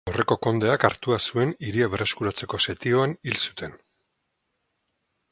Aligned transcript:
Aurreko 0.09 0.35
kondeak 0.45 0.85
hartua 0.87 1.17
zuen 1.33 1.51
hiria 1.67 1.89
berreskuratzeko 1.95 2.59
setioan 2.71 3.13
hil 3.27 3.37
zuten. 3.49 3.77